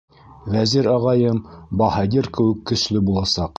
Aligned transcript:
Вәзир 0.55 0.89
ағайым 0.93 1.43
баһадир 1.83 2.33
кеүек 2.39 2.67
көслө 2.73 3.07
буласаҡ. 3.11 3.49